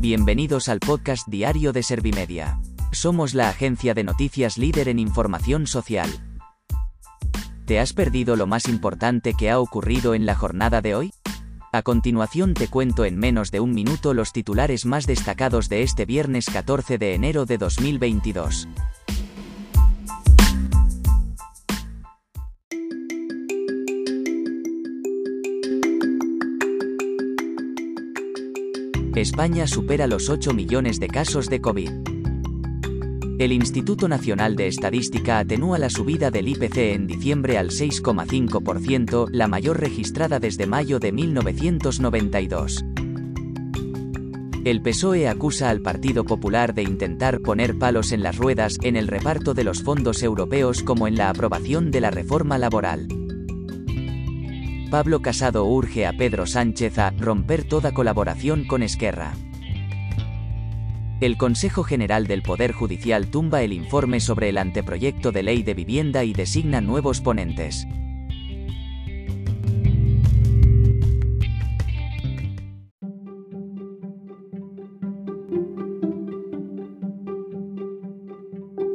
Bienvenidos 0.00 0.70
al 0.70 0.80
podcast 0.80 1.28
diario 1.28 1.74
de 1.74 1.82
Servimedia. 1.82 2.58
Somos 2.90 3.34
la 3.34 3.50
agencia 3.50 3.92
de 3.92 4.02
noticias 4.02 4.56
líder 4.56 4.88
en 4.88 4.98
información 4.98 5.66
social. 5.66 6.08
¿Te 7.66 7.78
has 7.78 7.92
perdido 7.92 8.34
lo 8.34 8.46
más 8.46 8.66
importante 8.66 9.34
que 9.34 9.50
ha 9.50 9.60
ocurrido 9.60 10.14
en 10.14 10.24
la 10.24 10.34
jornada 10.34 10.80
de 10.80 10.94
hoy? 10.94 11.12
A 11.70 11.82
continuación 11.82 12.54
te 12.54 12.68
cuento 12.68 13.04
en 13.04 13.18
menos 13.18 13.50
de 13.50 13.60
un 13.60 13.72
minuto 13.72 14.14
los 14.14 14.32
titulares 14.32 14.86
más 14.86 15.06
destacados 15.06 15.68
de 15.68 15.82
este 15.82 16.06
viernes 16.06 16.46
14 16.46 16.96
de 16.96 17.14
enero 17.14 17.44
de 17.44 17.58
2022. 17.58 18.68
España 29.16 29.66
supera 29.66 30.06
los 30.06 30.28
8 30.28 30.52
millones 30.52 31.00
de 31.00 31.08
casos 31.08 31.48
de 31.48 31.60
COVID. 31.60 31.90
El 33.38 33.52
Instituto 33.52 34.06
Nacional 34.06 34.54
de 34.54 34.68
Estadística 34.68 35.38
atenúa 35.38 35.78
la 35.78 35.90
subida 35.90 36.30
del 36.30 36.46
IPC 36.46 36.76
en 36.76 37.06
diciembre 37.06 37.58
al 37.58 37.70
6,5%, 37.70 39.28
la 39.32 39.48
mayor 39.48 39.80
registrada 39.80 40.38
desde 40.38 40.66
mayo 40.66 41.00
de 41.00 41.10
1992. 41.10 42.84
El 44.64 44.82
PSOE 44.82 45.26
acusa 45.26 45.70
al 45.70 45.80
Partido 45.80 46.24
Popular 46.24 46.74
de 46.74 46.82
intentar 46.82 47.40
poner 47.40 47.78
palos 47.78 48.12
en 48.12 48.22
las 48.22 48.36
ruedas 48.36 48.78
en 48.82 48.94
el 48.94 49.08
reparto 49.08 49.54
de 49.54 49.64
los 49.64 49.82
fondos 49.82 50.22
europeos 50.22 50.82
como 50.82 51.08
en 51.08 51.16
la 51.16 51.30
aprobación 51.30 51.90
de 51.90 52.00
la 52.02 52.10
reforma 52.10 52.58
laboral. 52.58 53.08
Pablo 54.90 55.22
Casado 55.22 55.66
urge 55.66 56.04
a 56.04 56.12
Pedro 56.12 56.46
Sánchez 56.46 56.98
a 56.98 57.10
romper 57.12 57.62
toda 57.62 57.92
colaboración 57.92 58.66
con 58.66 58.82
Esquerra. 58.82 59.34
El 61.20 61.36
Consejo 61.36 61.84
General 61.84 62.26
del 62.26 62.42
Poder 62.42 62.72
Judicial 62.72 63.28
tumba 63.28 63.62
el 63.62 63.72
informe 63.72 64.18
sobre 64.18 64.48
el 64.48 64.58
anteproyecto 64.58 65.30
de 65.30 65.44
ley 65.44 65.62
de 65.62 65.74
vivienda 65.74 66.24
y 66.24 66.32
designa 66.32 66.80
nuevos 66.80 67.20
ponentes. 67.20 67.86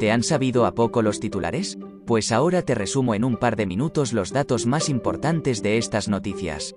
¿Te 0.00 0.10
han 0.10 0.24
sabido 0.24 0.66
a 0.66 0.74
poco 0.74 1.02
los 1.02 1.20
titulares? 1.20 1.78
Pues 2.06 2.32
ahora 2.32 2.62
te 2.62 2.74
resumo 2.74 3.14
en 3.14 3.24
un 3.24 3.36
par 3.36 3.54
de 3.56 3.66
minutos 3.66 4.12
los 4.12 4.30
datos 4.30 4.66
más 4.66 4.90
importantes 4.90 5.62
de 5.62 5.78
estas 5.78 6.08
noticias. 6.08 6.74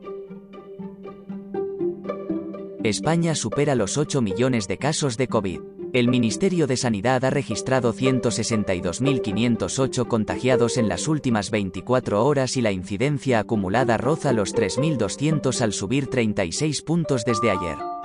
España 2.83 3.33
supera 3.35 3.75
los 3.75 3.97
8 3.97 4.21
millones 4.21 4.69
de 4.69 4.77
casos 4.77 5.17
de 5.17 5.27
COVID. 5.27 5.59
El 5.91 6.07
Ministerio 6.07 6.67
de 6.67 6.77
Sanidad 6.77 7.25
ha 7.25 7.29
registrado 7.29 7.93
162.508 7.93 10.07
contagiados 10.07 10.77
en 10.77 10.87
las 10.87 11.09
últimas 11.09 11.51
24 11.51 12.25
horas 12.25 12.55
y 12.55 12.61
la 12.61 12.71
incidencia 12.71 13.39
acumulada 13.39 13.97
roza 13.97 14.31
los 14.31 14.55
3.200 14.55 15.59
al 15.59 15.73
subir 15.73 16.07
36 16.07 16.81
puntos 16.83 17.25
desde 17.25 17.51
ayer. 17.51 17.96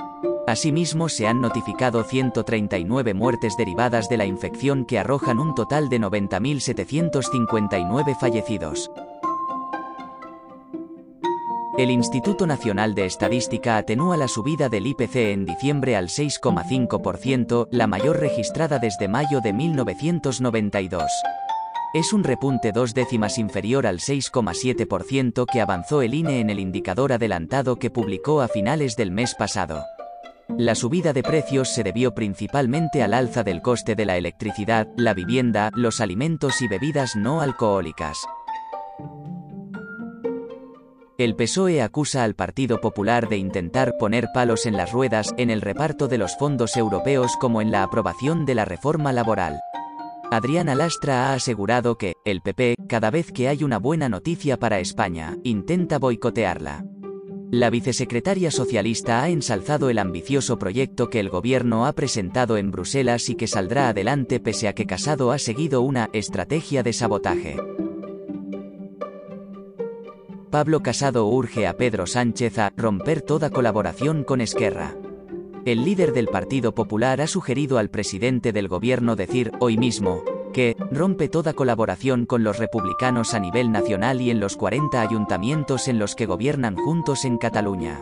Asimismo, 0.53 1.09
se 1.09 1.27
han 1.27 1.41
notificado 1.41 2.05
139 2.05 3.15
muertes 3.15 3.57
derivadas 3.57 4.11
de 4.11 4.19
la 4.19 4.27
infección 4.27 4.85
que 4.85 4.99
arrojan 4.99 5.39
un 5.39 5.55
total 5.55 5.89
de 5.89 5.99
90.759 5.99 8.15
fallecidos. 8.21 8.91
El 11.79 11.91
Instituto 11.91 12.47
Nacional 12.47 12.95
de 12.95 13.07
Estadística 13.07 13.79
atenúa 13.79 14.19
la 14.19 14.29
subida 14.29 14.69
del 14.69 14.89
IPC 14.89 15.17
en 15.17 15.47
diciembre 15.47 15.97
al 15.97 16.09
6,5%, 16.09 17.69
la 17.71 17.87
mayor 17.87 18.21
registrada 18.21 18.79
desde 18.79 19.09
mayo 19.09 19.41
de 19.41 19.55
1992. 19.55 21.11
Es 21.95 22.13
un 22.13 22.25
repunte 22.25 22.73
dos 22.73 22.93
décimas 22.93 23.39
inferior 23.39 23.87
al 23.87 24.01
6,7% 24.01 25.47
que 25.51 25.63
avanzó 25.63 26.03
el 26.03 26.13
INE 26.13 26.41
en 26.41 26.51
el 26.51 26.61
indicador 26.61 27.15
adelantado 27.15 27.77
que 27.77 27.89
publicó 27.89 28.43
a 28.43 28.49
finales 28.49 28.97
del 28.97 29.13
mes 29.13 29.35
pasado. 29.35 29.83
La 30.49 30.75
subida 30.75 31.13
de 31.13 31.23
precios 31.23 31.69
se 31.69 31.83
debió 31.83 32.15
principalmente 32.15 33.03
al 33.03 33.15
alza 33.15 33.43
del 33.43 33.63
coste 33.63 33.95
de 33.95 34.05
la 34.05 34.17
electricidad, 34.17 34.89
la 34.97 35.15
vivienda, 35.15 35.71
los 35.75 36.01
alimentos 36.01 36.61
y 36.63 36.69
bebidas 36.69 37.17
no 37.17 37.41
alcohólicas. 37.41 38.19
El 41.19 41.37
PSOE 41.37 41.83
acusa 41.83 42.25
al 42.25 42.35
Partido 42.35 42.81
Popular 42.81 43.29
de 43.29 43.37
intentar 43.37 43.97
poner 43.99 44.29
palos 44.35 44.67
en 44.67 44.77
las 44.77 44.93
ruedas 44.93 45.35
en 45.37 45.51
el 45.51 45.61
reparto 45.61 46.09
de 46.09 46.19
los 46.19 46.37
fondos 46.37 46.77
europeos 46.77 47.37
como 47.39 47.63
en 47.63 47.71
la 47.71 47.83
aprobación 47.83 48.45
de 48.45 48.55
la 48.55 48.65
reforma 48.65 49.13
laboral. 49.13 49.61
Adriana 50.31 50.75
Lastra 50.75 51.29
ha 51.29 51.35
asegurado 51.35 51.99
que, 51.99 52.15
el 52.25 52.41
PP, 52.41 52.77
cada 52.89 53.11
vez 53.11 53.31
que 53.31 53.49
hay 53.49 53.63
una 53.63 53.79
buena 53.79 54.09
noticia 54.09 54.59
para 54.59 54.81
España, 54.81 55.37
intenta 55.45 55.99
boicotearla. 55.99 56.85
La 57.53 57.69
vicesecretaria 57.69 58.51
socialista 58.51 59.23
ha 59.23 59.29
ensalzado 59.29 59.91
el 59.91 59.99
ambicioso 59.99 60.59
proyecto 60.59 61.11
que 61.11 61.21
el 61.21 61.29
gobierno 61.29 61.85
ha 61.85 61.93
presentado 61.93 62.57
en 62.57 62.71
Bruselas 62.71 63.29
y 63.29 63.35
que 63.35 63.47
saldrá 63.47 63.91
adelante 63.91 64.41
pese 64.41 64.69
a 64.69 64.75
que 64.75 64.87
Casado 64.87 65.33
ha 65.33 65.39
seguido 65.39 65.83
una 65.83 66.09
estrategia 66.15 66.83
de 66.83 66.95
sabotaje. 66.95 67.59
Pablo 70.49 70.81
Casado 70.81 71.27
urge 71.27 71.67
a 71.67 71.77
Pedro 71.77 72.07
Sánchez 72.07 72.59
a 72.59 72.73
romper 72.75 73.21
toda 73.21 73.51
colaboración 73.51 74.25
con 74.25 74.41
Esquerra. 74.41 74.97
El 75.67 75.85
líder 75.85 76.15
del 76.15 76.29
Partido 76.29 76.75
Popular 76.75 77.21
ha 77.21 77.27
sugerido 77.27 77.77
al 77.77 77.91
presidente 77.91 78.53
del 78.53 78.69
gobierno 78.69 79.15
decir, 79.15 79.53
hoy 79.61 79.77
mismo, 79.77 80.25
que 80.53 80.77
rompe 80.91 81.29
toda 81.29 81.55
colaboración 81.55 82.27
con 82.27 82.45
los 82.45 82.59
republicanos 82.59 83.35
a 83.35 83.41
nivel 83.41 83.73
nacional 83.73 84.21
y 84.21 84.31
en 84.31 84.41
los 84.41 84.57
40 84.57 85.01
ayuntamientos 85.01 85.89
en 85.89 85.99
los 85.99 86.15
que 86.15 86.27
gobiernan 86.27 86.77
juntos 86.77 87.25
en 87.25 87.39
Cataluña. 87.39 88.01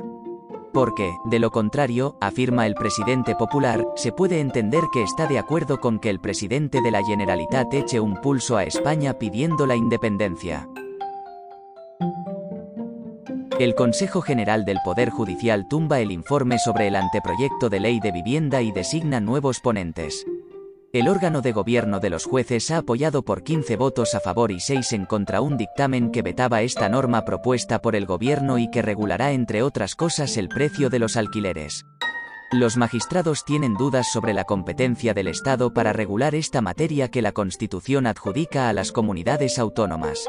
Porque, 0.73 1.13
de 1.25 1.39
lo 1.39 1.51
contrario, 1.51 2.17
afirma 2.21 2.67
el 2.67 2.75
presidente 2.75 3.35
popular, 3.35 3.87
se 3.97 4.13
puede 4.13 4.41
entender 4.41 4.85
que 4.93 5.03
está 5.03 5.27
de 5.27 5.39
acuerdo 5.39 5.81
con 5.81 5.99
que 5.99 6.11
el 6.11 6.21
presidente 6.21 6.81
de 6.81 6.91
la 6.91 7.03
Generalitat 7.03 7.73
eche 7.75 7.99
un 7.99 8.21
pulso 8.21 8.57
a 8.57 8.65
España 8.65 9.15
pidiendo 9.15 9.67
la 9.67 9.75
independencia. 9.75 10.69
El 13.59 13.75
Consejo 13.75 14.23
General 14.23 14.65
del 14.65 14.79
Poder 14.83 15.11
Judicial 15.11 15.69
tumba 15.69 16.01
el 16.01 16.13
informe 16.13 16.59
sobre 16.59 16.89
el 16.89 16.97
anteproyecto 16.97 17.69
de 17.69 17.81
ley 17.81 18.01
de 18.01 18.11
vivienda 18.11 18.63
y 18.63 18.73
designa 18.73 19.21
nuevos 19.21 19.61
ponentes. 19.61 20.25
El 20.93 21.07
órgano 21.07 21.41
de 21.41 21.53
gobierno 21.53 22.01
de 22.01 22.11
los 22.11 22.25
jueces 22.25 22.73
ha 22.73 22.79
apoyado 22.79 23.23
por 23.23 23.45
15 23.45 23.77
votos 23.77 24.17
a 24.17 24.21
favor 24.21 24.51
y 24.51 24.59
6 24.59 24.93
en 24.95 25.07
contra 25.07 25.41
un 25.41 25.57
dictamen 25.57 26.11
que 26.11 26.23
vetaba 26.23 26.63
esta 26.63 26.89
norma 26.89 27.25
propuesta 27.25 27.81
por 27.81 27.95
el 27.95 28.07
gobierno 28.07 28.59
y 28.59 28.69
que 28.73 28.83
regulará 28.83 29.31
entre 29.31 29.63
otras 29.63 29.95
cosas 29.95 30.37
el 30.37 30.49
precio 30.49 30.91
de 30.91 30.99
los 30.99 31.17
alquileres. 31.17 31.87
Los 32.51 32.77
magistrados 32.77 33.45
tienen 33.45 33.75
dudas 33.75 34.11
sobre 34.11 34.35
la 34.35 34.43
competencia 34.43 35.15
del 35.15 35.29
Estado 35.29 35.73
para 35.73 35.93
regular 35.93 36.35
esta 36.35 36.61
materia 36.61 37.09
que 37.09 37.23
la 37.23 37.31
Constitución 37.31 38.09
adjudica 38.09 38.69
a 38.69 38.73
las 38.73 38.91
comunidades 38.91 39.61
autónomas. 39.61 40.29